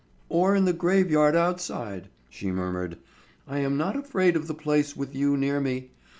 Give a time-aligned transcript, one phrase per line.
[0.29, 2.97] "Or in the graveyard outside," she murmured.
[3.47, 5.91] "I am not afraid of the place with you near me.